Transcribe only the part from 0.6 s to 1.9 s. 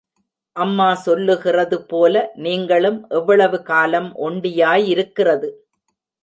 அம்மா சொல்லுகிறது